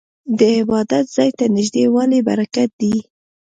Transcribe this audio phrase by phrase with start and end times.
[0.37, 2.95] د عبادت ځای ته نږدې والی برکت دی.